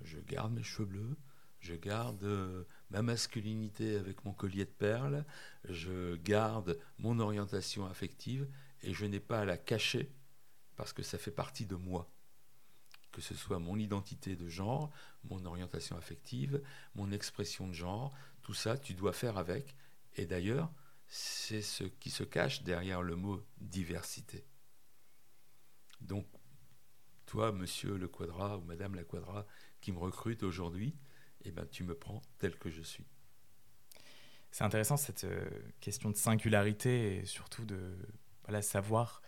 Je 0.00 0.18
garde 0.20 0.52
mes 0.52 0.62
cheveux 0.62 0.86
bleus, 0.86 1.16
je 1.60 1.74
garde 1.74 2.22
euh, 2.24 2.64
ma 2.90 3.02
masculinité 3.02 3.96
avec 3.96 4.24
mon 4.24 4.32
collier 4.32 4.64
de 4.64 4.70
perles, 4.70 5.24
je 5.68 6.16
garde 6.16 6.78
mon 6.98 7.18
orientation 7.18 7.86
affective 7.86 8.48
et 8.82 8.94
je 8.94 9.04
n'ai 9.06 9.20
pas 9.20 9.40
à 9.40 9.44
la 9.44 9.58
cacher 9.58 10.10
parce 10.76 10.92
que 10.92 11.02
ça 11.02 11.18
fait 11.18 11.30
partie 11.30 11.66
de 11.66 11.74
moi. 11.74 12.10
Que 13.12 13.20
ce 13.20 13.34
soit 13.34 13.58
mon 13.58 13.76
identité 13.76 14.36
de 14.36 14.48
genre, 14.48 14.90
mon 15.24 15.44
orientation 15.44 15.96
affective, 15.96 16.62
mon 16.94 17.10
expression 17.10 17.66
de 17.66 17.72
genre, 17.72 18.14
tout 18.42 18.54
ça, 18.54 18.78
tu 18.78 18.94
dois 18.94 19.12
faire 19.12 19.38
avec. 19.38 19.74
Et 20.16 20.26
d'ailleurs, 20.26 20.72
c'est 21.08 21.62
ce 21.62 21.84
qui 21.84 22.10
se 22.10 22.22
cache 22.22 22.62
derrière 22.62 23.02
le 23.02 23.16
mot 23.16 23.42
diversité. 23.60 24.44
Donc, 26.00 26.26
toi, 27.26 27.50
monsieur 27.52 27.96
le 27.96 28.08
Quadra 28.08 28.58
ou 28.58 28.62
madame 28.62 28.94
la 28.94 29.04
Quadra, 29.04 29.46
qui 29.80 29.92
me 29.92 29.98
recrute 29.98 30.42
aujourd'hui, 30.42 30.94
eh 31.44 31.50
ben, 31.50 31.66
tu 31.70 31.84
me 31.84 31.94
prends 31.94 32.22
tel 32.38 32.56
que 32.56 32.70
je 32.70 32.82
suis. 32.82 33.04
C'est 34.50 34.64
intéressant 34.64 34.96
cette 34.96 35.24
euh, 35.24 35.48
question 35.80 36.10
de 36.10 36.16
singularité 36.16 37.16
et 37.16 37.26
surtout 37.26 37.64
de 37.64 37.96
voilà, 38.44 38.62
savoir 38.62 39.22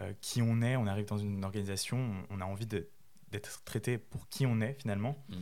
euh, 0.00 0.12
qui 0.20 0.42
on 0.42 0.62
est. 0.62 0.76
On 0.76 0.86
arrive 0.86 1.06
dans 1.06 1.18
une 1.18 1.44
organisation, 1.44 2.24
on 2.30 2.40
a 2.40 2.44
envie 2.44 2.66
d'être 2.66 3.62
traité 3.64 3.98
pour 3.98 4.28
qui 4.28 4.46
on 4.46 4.60
est 4.60 4.74
finalement. 4.74 5.22
Mm 5.28 5.36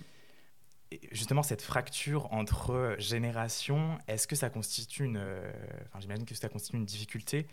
justement, 1.10 1.42
cette 1.42 1.62
fracture 1.62 2.32
entre 2.32 2.94
générations, 2.98 3.98
est-ce 4.06 4.28
que 4.28 4.36
ça 4.36 4.48
constitue 4.48 5.02
une. 5.02 5.16
Euh, 5.16 5.52
enfin, 5.86 5.98
j'imagine 5.98 6.24
que 6.24 6.36
ça 6.36 6.48
constitue 6.48 6.76
une 6.76 6.84
difficulté, 6.84 7.48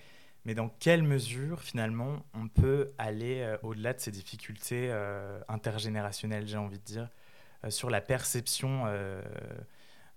mais 0.45 0.53
dans 0.53 0.69
quelle 0.69 1.01
mesure, 1.01 1.61
finalement, 1.61 2.23
on 2.35 2.47
peut 2.47 2.91
aller 2.99 3.55
au-delà 3.63 3.93
de 3.93 3.99
ces 3.99 4.11
difficultés 4.11 4.91
intergénérationnelles, 5.47 6.47
j'ai 6.47 6.57
envie 6.57 6.77
de 6.77 6.83
dire, 6.83 7.09
sur 7.69 7.89
la 7.89 8.01
perception 8.01 8.85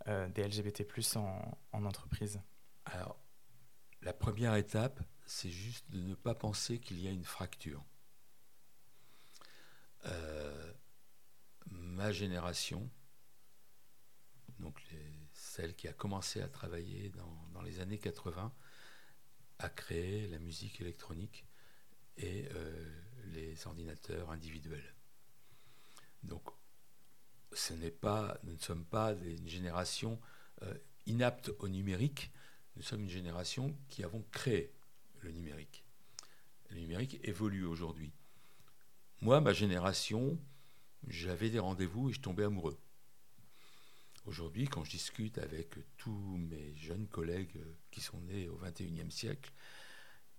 des 0.06 0.42
LGBT 0.42 0.84
en, 1.16 1.58
en 1.72 1.84
entreprise 1.84 2.40
Alors, 2.84 3.18
la 4.02 4.12
première 4.12 4.54
étape, 4.54 5.00
c'est 5.26 5.50
juste 5.50 5.90
de 5.90 6.00
ne 6.00 6.14
pas 6.14 6.34
penser 6.34 6.78
qu'il 6.78 7.00
y 7.00 7.08
a 7.08 7.10
une 7.10 7.24
fracture. 7.24 7.84
ma 11.66 12.12
génération, 12.12 12.90
donc 14.58 14.82
celle 15.32 15.74
qui 15.74 15.88
a 15.88 15.92
commencé 15.92 16.40
à 16.40 16.48
travailler 16.48 17.10
dans, 17.10 17.62
les 17.62 17.80
années 17.80 17.98
80, 17.98 18.52
a 19.58 19.68
créé 19.68 20.26
la 20.28 20.38
musique 20.38 20.80
électronique 20.80 21.46
et 22.16 22.48
euh, 22.52 23.02
les 23.26 23.66
ordinateurs 23.66 24.30
individuels. 24.30 24.94
Donc 26.22 26.42
ce 27.54 27.74
n'est 27.74 27.90
pas, 27.90 28.38
nous 28.44 28.54
ne 28.54 28.58
sommes 28.58 28.84
pas 28.84 29.12
une 29.12 29.48
génération 29.48 30.20
euh, 30.62 30.74
inapte 31.06 31.50
au 31.58 31.68
numérique, 31.68 32.30
nous 32.76 32.82
sommes 32.82 33.02
une 33.02 33.10
génération 33.10 33.76
qui 33.88 34.04
avons 34.04 34.24
créé 34.32 34.72
le 35.20 35.30
numérique. 35.30 35.84
Le 36.70 36.78
numérique 36.78 37.20
évolue 37.22 37.64
aujourd'hui. 37.64 38.12
Moi, 39.20 39.40
ma 39.40 39.52
génération, 39.52 40.38
j'avais 41.06 41.50
des 41.50 41.58
rendez-vous 41.58 42.10
et 42.10 42.12
je 42.12 42.20
tombais 42.20 42.44
amoureux. 42.44 42.78
Aujourd'hui, 44.26 44.66
quand 44.66 44.84
je 44.84 44.90
discute 44.90 45.38
avec 45.38 45.76
tous 45.96 46.36
mes 46.38 46.74
jeunes 46.76 47.06
collègues 47.06 47.60
qui 47.90 48.00
sont 48.00 48.20
nés 48.22 48.48
au 48.48 48.56
XXIe 48.56 49.10
siècle, 49.10 49.52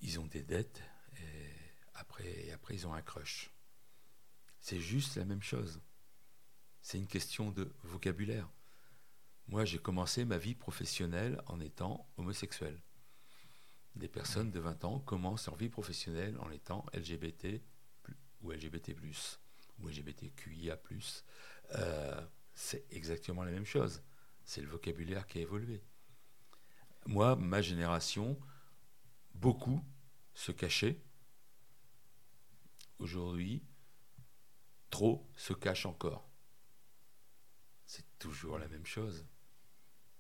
ils 0.02 0.20
ont 0.20 0.26
des 0.26 0.44
dettes 0.44 0.82
et 1.18 2.52
après 2.52 2.76
ils 2.76 2.88
ont 2.88 2.94
un 2.94 3.02
crush. 3.02 3.52
C'est 4.60 4.80
juste 4.80 5.16
la 5.18 5.26
même 5.26 5.44
chose. 5.44 5.80
C'est 6.86 7.00
une 7.00 7.08
question 7.08 7.50
de 7.50 7.74
vocabulaire. 7.82 8.48
Moi, 9.48 9.66
j'ai 9.66 9.80
commencé 9.80 10.24
ma 10.24 10.38
vie 10.38 10.54
professionnelle 10.54 11.42
en 11.48 11.60
étant 11.60 12.08
homosexuel. 12.18 12.80
Des 13.96 14.08
personnes 14.08 14.52
de 14.52 14.60
20 14.60 14.86
ans 14.86 15.00
commencent 15.00 15.48
leur 15.48 15.56
vie 15.56 15.70
professionnelle 15.70 16.38
en 16.38 16.52
étant 16.52 16.86
LGBT 16.94 17.60
ou 18.44 18.52
LGBT+, 18.52 18.96
ou 19.80 19.88
LGBTQIA+. 19.88 20.80
Euh, 21.72 22.22
c'est 22.54 22.86
exactement 22.92 23.44
la 23.44 23.52
même 23.52 23.66
chose. 23.66 24.04
C'est 24.44 24.62
le 24.62 24.68
vocabulaire 24.68 25.26
qui 25.26 25.40
a 25.40 25.42
évolué. 25.42 25.82
Moi, 27.08 27.36
ma 27.36 27.64
génération, 27.64 28.40
beaucoup 29.34 29.84
se 30.36 30.52
cachaient. 30.52 31.02
Aujourd'hui, 33.00 33.64
trop 34.92 35.28
se 35.36 35.54
cachent 35.54 35.88
encore. 35.88 36.30
Toujours 38.26 38.58
la 38.58 38.68
même 38.68 38.86
chose. 38.86 39.26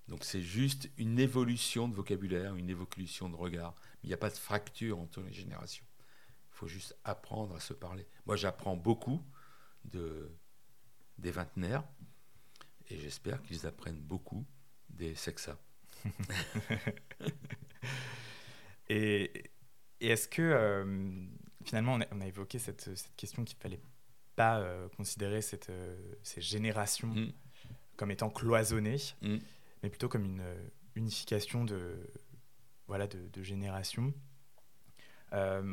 Donc 0.08 0.24
c'est 0.24 0.42
juste 0.42 0.90
une 0.98 1.20
évolution 1.20 1.88
de 1.88 1.96
vocabulaire, 1.96 2.56
une 2.56 2.70
évolution 2.70 3.30
de 3.30 3.36
regard. 3.36 3.74
Il 4.04 4.08
n'y 4.08 4.14
a 4.14 4.18
pas 4.18 4.30
de 4.30 4.38
fracture 4.38 5.00
entre 5.00 5.22
les 5.22 5.34
générations. 5.34 5.86
Il 6.52 6.56
faut 6.56 6.68
juste 6.68 6.96
apprendre 7.04 7.56
à 7.56 7.60
se 7.60 7.74
parler. 7.74 8.06
Moi, 8.28 8.36
j'apprends 8.36 8.76
beaucoup 8.76 9.22
de, 9.84 10.32
des 11.18 11.32
vingtenaires 11.32 11.84
et 12.90 12.98
j'espère 13.00 13.42
qu'ils 13.42 13.66
apprennent 13.66 14.00
beaucoup 14.00 14.46
des 14.90 15.16
sexas. 15.16 15.58
et, 18.90 19.52
est-ce 20.00 20.28
que 20.28 20.42
euh, 20.44 21.26
finalement 21.64 21.98
on 22.12 22.22
a, 22.22 22.28
évoqué 22.28 22.60
cette, 22.60 22.92
question 23.18 23.44
qu'il 23.44 23.58
ne 23.58 23.62
fallait 23.62 23.82
pas 24.36 24.60
euh, 24.60 24.88
considérer 24.90 25.42
cette, 25.42 25.72
euh, 25.72 25.98
ces 26.22 26.42
générations 26.42 27.08
mm. 27.08 27.32
Comme 27.98 28.12
étant 28.12 28.30
cloisonnées, 28.30 28.98
mm. 29.22 29.38
mais 29.84 29.90
plutôt 29.90 30.10
comme 30.10 30.26
une 30.26 30.44
unification 30.96 31.66
de, 31.66 31.98
voilà, 32.88 33.08
de, 33.08 33.44
générations. 33.44 34.14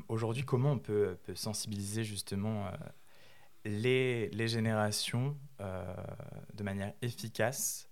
Aujourd'hui, 0.09 0.43
comment 0.45 0.73
on 0.73 0.79
peut, 0.81 1.17
peut 1.23 1.37
sensibiliser 1.37 2.03
justement 2.03 2.69
les, 3.65 4.29
les 4.31 4.49
générations 4.49 5.37
euh, 5.61 5.95
de 6.55 6.63
manière 6.63 6.93
efficace 7.03 7.89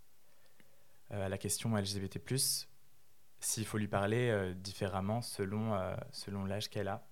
euh, 1.13 1.27
à 1.27 1.29
la 1.29 1.39
question 1.39 1.77
LGBT+, 1.77 2.21
s'il 3.41 3.65
faut 3.65 3.79
lui 3.79 3.89
parler 3.89 4.29
euh, 4.31 4.55
différemment 4.55 5.23
selon, 5.23 5.79
selon 6.13 6.45
l'âge 6.45 6.69
qu'elle 6.71 6.89
a? 6.89 7.07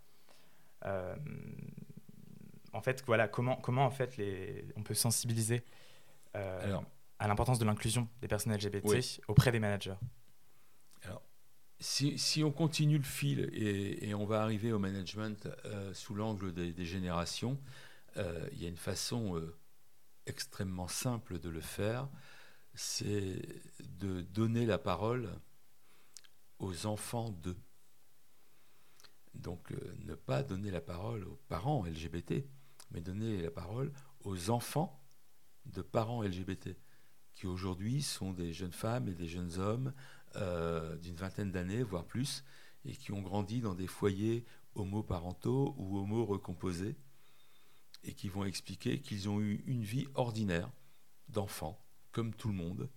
en 2.73 2.81
fait, 2.81 3.03
voilà, 3.07 3.27
comment, 3.27 3.57
comment 3.57 3.85
en 3.85 3.91
fait 3.91 4.17
les, 4.17 4.65
on 4.77 4.83
peut 4.83 4.95
sensibiliser 4.95 5.65
à 7.19 7.29
l'importance 7.29 7.59
de 7.59 7.65
l'inclusion 7.65 8.09
des 8.21 8.29
personnes 8.29 8.55
LGBT 8.55 8.87
auprès 9.29 9.53
des 9.53 9.61
managers. 9.61 9.97
Alors, 11.03 11.23
si, 11.81 12.19
si, 12.19 12.45
on 12.45 12.53
continue 12.53 12.99
le 12.99 13.05
fil 13.05 13.51
et, 13.53 14.09
et 14.09 14.15
on 14.15 14.25
va 14.25 14.43
arriver 14.43 14.73
au 14.73 14.79
management 14.79 15.49
sous 15.93 16.15
l'angle 16.15 16.53
des, 16.53 16.73
des, 16.73 16.85
générations, 16.85 17.59
euh, 18.17 18.49
il 18.53 18.63
y 18.63 18.67
a 18.67 18.69
une 18.69 18.77
façon 18.77 19.37
euh, 19.37 19.57
extrêmement 20.27 20.89
simple 20.89 21.39
de 21.39 21.49
le 21.49 21.61
faire, 21.61 22.09
c'est 22.75 23.43
de 23.81 24.23
donner 24.23 24.67
la 24.67 24.79
parole 24.79 25.29
aux 26.59 26.87
enfants 26.87 27.31
d'eux. 27.31 27.59
Donc 29.35 29.73
euh, 29.73 29.95
ne 30.01 30.15
pas 30.15 30.43
donner 30.43 30.71
la 30.71 30.81
parole 30.81 31.25
aux 31.25 31.39
parents 31.49 31.85
LGBT, 31.85 32.45
mais 32.91 33.01
donner 33.01 33.43
la 33.43 33.51
parole 33.51 33.93
aux 34.21 34.51
enfants 34.51 35.01
de 35.67 35.83
parents 35.83 36.23
LGBT, 36.23 36.71
qui 37.39 37.47
aujourd'hui 37.47 38.03
sont 38.03 38.33
des 38.33 38.53
jeunes 38.53 38.73
femmes 38.73 39.07
et 39.07 39.15
des 39.15 39.29
jeunes 39.29 39.59
hommes 39.59 39.93
d'une 41.01 41.15
vingtaine 41.15 41.53
d'années, 41.53 41.85
voire 41.85 42.05
plus, 42.05 42.43
et 42.85 42.97
qui 42.97 43.13
ont 43.13 43.23
grandi 43.23 43.61
dans 43.61 43.75
des 43.75 43.87
foyers 43.87 44.45
homoparentaux 44.75 45.75
ou 45.79 45.99
homo-recomposés, 45.99 46.97
et 48.03 48.13
qui 48.13 48.29
vont 48.29 48.45
expliquer 48.45 49.01
qu'ils 49.01 49.29
ont 49.29 49.41
eu 49.41 49.63
une 49.67 49.85
vie 49.85 50.09
ordinaire 50.15 50.69
d'enfants, 51.29 51.81
comme 52.11 52.35
tout 52.35 52.49
le 52.49 52.55
monde, 52.55 52.89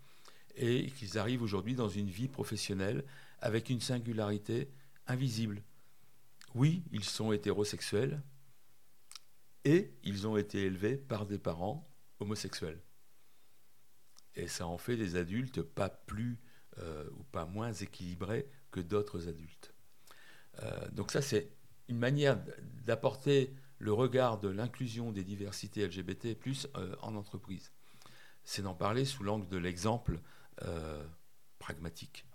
et 0.56 0.90
qu'ils 0.92 1.20
arrivent 1.20 1.44
aujourd'hui 1.44 1.76
dans 1.76 1.90
une 1.90 2.10
vie 2.10 2.28
professionnelle 2.28 3.06
avec 3.42 3.70
une 3.70 3.80
singularité 3.80 4.72
invisible. 5.06 5.62
Oui, 6.56 6.84
ils 6.92 7.06
sont 7.06 7.32
hétérosexuels 7.32 8.24
et 9.66 9.94
ils 10.04 10.28
ont 10.28 10.36
été 10.36 10.64
élevés 10.64 10.98
par 10.98 11.28
des 11.28 11.38
parents 11.38 11.88
homosexuels. 12.20 12.82
Et 14.36 14.48
ça 14.48 14.68
en 14.68 14.78
fait 14.78 14.98
des 14.98 15.16
adultes 15.16 15.62
pas 15.62 15.90
plus 15.90 16.40
euh, 16.80 17.10
ou 17.18 17.24
pas 17.24 17.46
moins 17.46 17.74
équilibrés 17.74 18.48
que 18.72 18.80
d'autres 18.80 19.28
adultes. 19.28 19.74
Euh, 20.64 20.90
donc 20.92 21.12
ça, 21.12 21.22
c'est 21.22 21.52
une 21.90 21.98
manière 21.98 22.42
d'apporter 22.86 23.54
le 23.78 23.92
regard 23.92 24.40
de 24.40 24.48
l'inclusion 24.48 25.12
des 25.12 25.26
diversités 25.26 25.86
LGBT 25.86 26.34
plus 26.34 26.70
euh, 26.78 26.96
en 27.02 27.16
entreprise. 27.16 27.74
C'est 28.46 28.62
d'en 28.62 28.74
parler 28.74 29.04
sous 29.04 29.24
l'angle 29.24 29.48
de 29.50 29.58
l'exemple 29.58 30.20
pragmatique. 31.60 32.26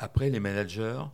Après, 0.00 0.30
les 0.30 0.40
managers, 0.40 1.04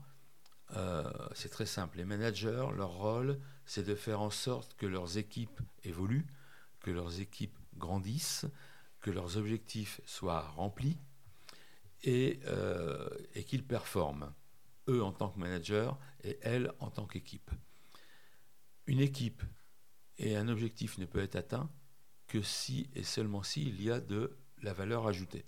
c'est 1.34 1.50
très 1.50 1.66
simple. 1.66 1.98
Les 1.98 2.04
managers, 2.04 2.68
leur 2.74 2.90
rôle, 2.90 3.38
c'est 3.66 3.82
de 3.82 3.94
faire 3.94 4.20
en 4.22 4.30
sorte 4.30 4.74
que 4.74 4.86
leurs 4.86 5.18
équipes 5.18 5.60
évoluent, 5.84 6.26
que 6.80 6.90
leurs 6.90 7.20
équipes 7.20 7.58
grandissent, 7.76 8.46
que 9.02 9.10
leurs 9.10 9.36
objectifs 9.36 10.00
soient 10.06 10.40
remplis 10.40 10.98
et, 12.02 12.40
euh, 12.46 13.08
et 13.34 13.44
qu'ils 13.44 13.66
performent, 13.66 14.32
eux 14.88 15.02
en 15.02 15.12
tant 15.12 15.28
que 15.28 15.38
managers 15.38 15.90
et 16.24 16.38
elles 16.42 16.72
en 16.78 16.90
tant 16.90 17.06
qu'équipe. 17.06 17.50
Une 18.86 19.00
équipe 19.00 19.42
et 20.18 20.36
un 20.36 20.48
objectif 20.48 20.98
ne 20.98 21.04
peut 21.04 21.20
être 21.20 21.36
atteint 21.36 21.70
que 22.26 22.42
si 22.42 22.90
et 22.94 23.02
seulement 23.02 23.42
si 23.42 23.62
il 23.62 23.82
y 23.82 23.90
a 23.90 24.00
de 24.00 24.38
la 24.62 24.72
valeur 24.72 25.06
ajoutée. 25.06 25.44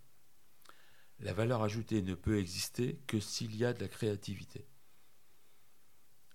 La 1.21 1.33
valeur 1.33 1.63
ajoutée 1.63 2.03
ne 2.03 2.15
peut 2.15 2.39
exister 2.39 3.01
que 3.07 3.21
s'il 3.21 3.57
y 3.57 3.65
a 3.65 3.73
de 3.73 3.81
la 3.81 3.89
créativité. 3.89 4.69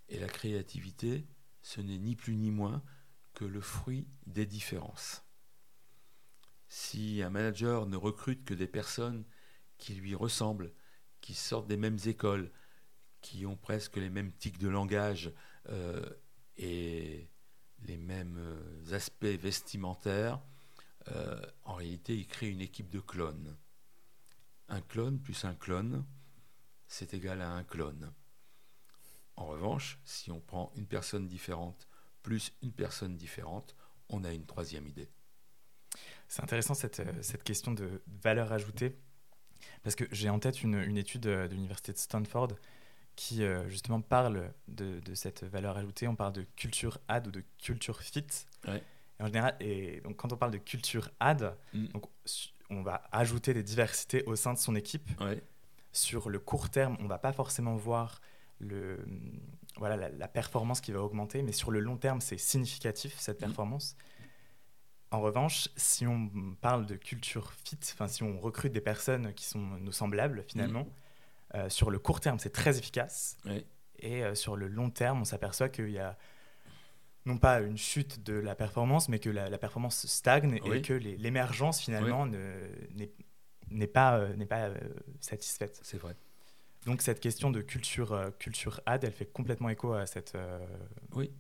Et 0.07 0.19
la 0.19 0.27
créativité, 0.27 1.27
ce 1.61 1.81
n'est 1.81 1.99
ni 1.99 2.15
plus 2.15 2.35
ni 2.35 2.49
moins 2.49 2.81
que 3.33 3.45
le 3.45 3.61
fruit 3.61 4.07
des 4.25 4.45
différences. 4.45 5.28
Si 6.69 7.21
un 7.23 7.29
manager 7.29 7.87
ne 7.87 7.97
recrute 7.97 8.45
que 8.45 8.53
des 8.53 8.67
personnes 8.67 9.25
qui 9.77 9.95
lui 9.95 10.15
ressemblent, 10.15 10.71
qui 11.19 11.33
sortent 11.33 11.67
des 11.67 11.77
mêmes 11.77 11.97
écoles, 12.05 12.51
qui 13.21 13.45
ont 13.45 13.57
presque 13.57 13.97
les 13.97 14.09
mêmes 14.09 14.31
tics 14.31 14.59
de 14.59 14.69
langage 14.69 15.33
euh, 15.69 16.07
et 16.55 17.29
les 17.81 17.97
mêmes 17.97 18.37
euh, 18.37 18.93
aspects 18.93 19.25
vestimentaires, 19.25 20.41
euh, 21.09 21.41
en 21.63 21.73
réalité, 21.73 22.15
il 22.15 22.27
crée 22.27 22.49
une 22.49 22.61
équipe 22.61 22.89
de 22.89 22.99
clones. 22.99 23.57
Un 24.67 24.81
clone 24.81 25.19
plus 25.19 25.43
un 25.45 25.55
clone, 25.55 26.05
c'est 26.87 27.13
égal 27.13 27.41
à 27.41 27.51
un 27.51 27.63
clone. 27.63 28.13
En 29.35 29.47
revanche, 29.47 29.99
si 30.03 30.31
on 30.31 30.39
prend 30.39 30.71
une 30.75 30.87
personne 30.87 31.27
différente 31.27 31.89
plus 32.21 32.51
une 32.61 32.73
personne 32.73 33.17
différente, 33.17 33.75
on 34.09 34.23
a 34.23 34.33
une 34.33 34.45
troisième 34.45 34.87
idée. 34.87 35.09
C'est 36.29 36.43
intéressant 36.43 36.75
cette, 36.75 36.99
euh, 36.99 37.11
cette, 37.21 37.43
question 37.43 37.73
de 37.73 38.01
valeur 38.23 38.53
ajoutée, 38.53 38.95
parce 39.83 39.95
que 39.95 40.05
j'ai 40.11 40.29
en 40.29 40.37
tête 40.37 40.61
une, 40.61 40.75
une 40.75 40.97
étude 40.97 41.25
euh, 41.25 41.47
de 41.47 41.55
l'université 41.55 41.91
de 41.91 41.97
Stanford 41.97 42.49
qui 43.15 43.43
euh, 43.43 43.67
justement 43.67 43.99
parle 43.99 44.53
de, 44.67 44.99
de, 44.99 45.15
cette 45.15 45.43
valeur 45.43 45.75
ajoutée. 45.75 46.07
On 46.07 46.15
parle 46.15 46.33
de 46.33 46.45
culture 46.55 46.99
add 47.07 47.27
ou 47.27 47.31
de 47.31 47.43
culture 47.57 47.99
fit. 47.99 48.23
Et 48.67 49.23
en 49.23 49.25
général, 49.25 49.55
et 49.59 50.01
donc 50.01 50.17
quand 50.17 50.31
on 50.31 50.37
parle 50.37 50.51
de 50.51 50.59
culture 50.59 51.09
add, 51.19 51.55
mm. 51.73 51.87
donc, 51.87 52.05
on 52.69 52.83
va 52.83 53.01
ajouter 53.11 53.55
des 53.55 53.63
diversités 53.63 54.23
au 54.25 54.35
sein 54.35 54.53
de 54.53 54.59
son 54.59 54.75
équipe. 54.75 55.09
Sur 55.91 56.29
le 56.29 56.37
court 56.37 56.69
terme, 56.69 56.95
on 56.99 57.03
ne 57.05 57.09
va 57.09 57.17
pas 57.17 57.33
forcément 57.33 57.75
voir 57.75 58.21
le, 58.59 59.03
voilà, 59.77 60.09
la, 60.09 60.27
performance 60.27 60.79
qui 60.79 60.91
va 60.91 61.01
augmenter, 61.01 61.41
mais 61.41 61.51
sur 61.51 61.71
le 61.71 61.79
long 61.79 61.97
terme, 61.97 62.21
c'est 62.21 62.37
significatif, 62.37 63.17
cette 63.17 63.41
mm. 63.41 63.45
En 65.11 65.21
revanche, 65.21 65.69
si 65.75 66.05
on 66.05 66.29
parle 66.61 66.85
de 66.85 66.95
culture 66.95 67.51
fit, 67.53 67.79
enfin 67.93 68.07
si 68.07 68.21
on 68.21 68.39
recrute 68.39 68.71
des 68.71 68.81
personnes 68.81 69.33
qui 69.33 69.45
sont 69.45 69.59
nos 69.59 69.91
semblables 69.91 70.43
finalement, 70.47 70.83
mm. 70.83 71.55
euh, 71.55 71.69
sur 71.69 71.89
le 71.89 71.97
court 71.97 72.19
terme, 72.19 72.37
c'est 72.37 72.51
très 72.51 72.77
efficace. 72.77 73.37
Et 73.99 74.23
euh, 74.23 74.35
sur 74.35 74.55
le 74.55 74.67
long 74.67 74.91
terme, 74.91 75.21
on 75.21 75.25
s'aperçoit 75.25 75.69
qu'il 75.69 75.89
y 75.89 75.97
a 75.97 76.15
non 77.25 77.37
pas 77.37 77.59
une 77.59 77.77
chute 77.77 78.23
de 78.23 78.33
la 78.33 78.53
performance, 78.53 79.09
mais 79.09 79.19
que 79.19 79.29
la, 79.29 79.57
performance 79.57 80.05
stagne 80.05 80.59
et 80.63 80.81
que 80.81 80.93
l'émergence 80.93 81.81
finalement 81.81 82.27
n'est 82.27 83.87
pas, 83.87 84.19
euh, 84.19 84.35
n'est 84.35 84.45
pas 84.45 84.69
satisfaite. 85.21 85.79
C'est 85.81 85.97
vrai. 85.97 86.15
Donc 86.85 87.01
cette 87.01 87.19
question 87.19 87.49
de 87.49 87.61
culture, 87.61 88.31
culture 88.37 88.79
ad, 88.85 89.03
elle 89.03 89.11
fait 89.11 89.25
complètement 89.25 89.69
écho 89.69 89.93
à 89.93 90.05
cette, 90.05 90.37
oui. 91.13 91.31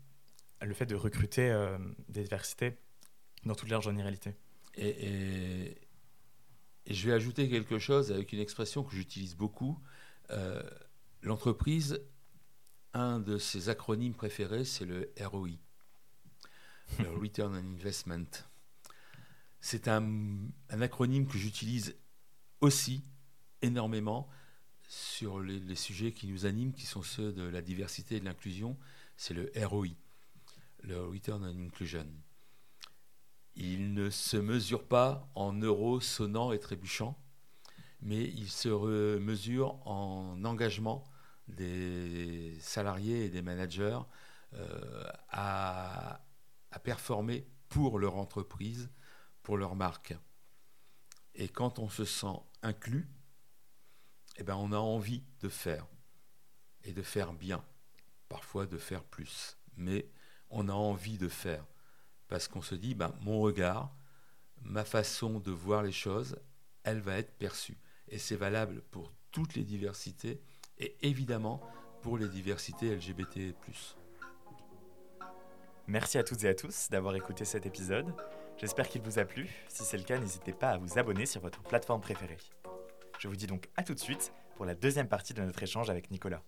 le 0.61 0.73
fait 0.73 0.85
de 0.87 0.95
recruter 0.95 1.55
des 2.09 2.23
diversités 2.23 2.75
dans 3.45 3.55
toute 3.55 3.69
leur 3.69 3.81
généralité. 3.81 4.35
Et, 4.75 5.75
et, 6.85 6.93
je 6.93 7.07
vais 7.07 7.13
ajouter 7.13 7.49
quelque 7.49 7.77
chose 7.77 8.11
avec 8.11 8.33
une 8.33 8.39
expression 8.39 8.83
que 8.83 8.95
j'utilise 8.95 9.35
beaucoup. 9.35 9.79
Euh, 10.31 10.63
l'entreprise, 11.21 12.01
un 12.93 13.19
de 13.19 13.37
ses 13.37 13.69
acronymes 13.69 14.15
préférés, 14.15 14.65
c'est 14.65 14.85
le 14.85 15.13
ROI, 15.19 15.49
le 16.99 17.09
Return 17.19 17.53
on 17.53 17.57
Investment. 17.57 18.29
C'est 19.61 19.87
un, 19.87 20.03
un, 20.69 20.81
acronyme 20.81 21.27
que 21.27 21.37
j'utilise 21.37 21.95
aussi 22.61 23.03
énormément 23.61 24.29
sur 24.87 25.39
les, 25.39 25.59
les, 25.59 25.75
sujets 25.75 26.13
qui 26.13 26.27
nous 26.27 26.45
animent, 26.45 26.73
qui 26.73 26.85
sont 26.85 27.03
ceux 27.03 27.31
de 27.33 27.43
la 27.43 27.61
diversité 27.61 28.15
et 28.15 28.19
de 28.19 28.25
l'inclusion. 28.25 28.77
C'est 29.17 29.33
le 29.33 29.51
ROI, 29.55 29.89
le 30.81 31.05
Return 31.05 31.43
on 31.43 31.65
Inclusion. 31.65 32.07
Il 33.61 33.93
ne 33.93 34.09
se 34.09 34.37
mesure 34.37 34.87
pas 34.87 35.29
en 35.35 35.51
euros 35.51 35.99
sonnants 35.99 36.53
et 36.53 36.59
trébuchants, 36.59 37.21
mais 37.99 38.23
il 38.23 38.49
se 38.49 39.17
mesure 39.17 39.85
en 39.85 40.45
engagement 40.45 41.03
des 41.49 42.57
salariés 42.61 43.25
et 43.25 43.29
des 43.29 43.41
managers 43.41 43.99
euh, 44.53 45.11
à, 45.27 46.21
performer 46.83 47.49
pour 47.67 47.99
leur 47.99 48.15
entreprise, 48.15 48.89
pour 49.43 49.57
leur 49.57 49.75
marque. 49.75 50.15
Et 51.35 51.49
quand 51.49 51.79
on 51.79 51.89
se 51.89 52.05
sent 52.05 52.39
inclus, 52.61 53.09
eh 54.37 54.43
ben 54.43 54.55
on 54.55 54.71
a 54.71 54.77
envie 54.77 55.25
de 55.41 55.49
faire 55.49 55.85
et 56.85 56.93
de 56.93 57.01
faire 57.01 57.33
bien, 57.33 57.61
parfois 58.29 58.67
de 58.67 58.77
faire 58.77 59.03
plus, 59.03 59.57
mais 59.75 60.09
on 60.49 60.69
a 60.69 60.73
envie 60.73 61.17
de 61.17 61.27
faire 61.27 61.65
parce 62.29 62.47
qu'on 62.47 62.61
se 62.61 62.75
dit, 62.75 62.95
ben, 62.95 63.13
mon 63.21 63.41
regard, 63.41 63.93
ma 64.61 64.85
façon 64.85 65.39
de 65.39 65.51
voir 65.51 65.83
les 65.83 65.91
choses, 65.91 66.37
elle 66.83 67.01
va 67.01 67.17
être 67.17 67.33
perçue. 67.37 67.77
Et 68.07 68.17
c'est 68.17 68.35
valable 68.35 68.81
pour 68.91 69.11
toutes 69.31 69.55
les 69.55 69.63
diversités 69.63 70.41
et 70.77 70.95
évidemment 71.01 71.61
pour 72.01 72.17
les 72.17 72.29
diversités 72.29 72.95
LGBT. 72.95 73.55
Merci 75.87 76.17
à 76.17 76.23
toutes 76.23 76.43
et 76.43 76.49
à 76.49 76.53
tous 76.53 76.89
d'avoir 76.89 77.15
écouté 77.15 77.45
cet 77.45 77.65
épisode. 77.65 78.13
J'espère 78.57 78.87
qu'il 78.87 79.01
vous 79.01 79.19
a 79.19 79.25
plu. 79.25 79.49
Si 79.67 79.83
c'est 79.83 79.97
le 79.97 80.03
cas, 80.03 80.19
n'hésitez 80.19 80.53
pas 80.53 80.71
à 80.71 80.77
vous 80.77 80.99
abonner 80.99 81.25
sur 81.25 81.41
votre 81.41 81.61
plateforme 81.63 82.01
préférée. 82.01 82.37
Je 83.17 83.27
vous 83.27 83.35
dis 83.35 83.47
donc 83.47 83.69
à 83.75 83.83
tout 83.83 83.93
de 83.93 83.99
suite 83.99 84.31
pour 84.55 84.65
la 84.65 84.75
deuxième 84.75 85.07
partie 85.07 85.33
de 85.33 85.41
notre 85.41 85.61
échange 85.63 85.89
avec 85.89 86.11
Nicolas. 86.11 86.43